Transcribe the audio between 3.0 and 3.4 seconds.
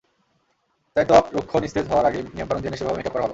করা ভালো।